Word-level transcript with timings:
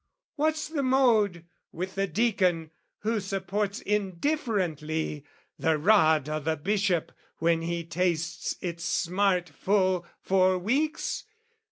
What's 0.35 0.67
the 0.67 0.81
mode 0.81 1.45
With 1.71 1.93
the 1.93 2.07
Deacon 2.07 2.71
who 3.01 3.19
supports 3.19 3.81
indifferently 3.81 5.25
The 5.59 5.77
rod 5.77 6.27
o' 6.27 6.39
the 6.39 6.57
Bishop 6.57 7.11
when 7.37 7.61
he 7.61 7.83
tastes 7.83 8.55
its 8.61 8.83
smart 8.83 9.49
Full 9.49 10.07
four 10.19 10.57
weeks? 10.57 11.25